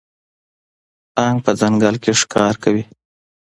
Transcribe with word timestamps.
پړانګ 1.13 1.37
په 1.45 1.51
ځنګل 1.59 1.95
کې 2.03 2.11
ښکار 2.21 2.53
کوي. 2.63 2.83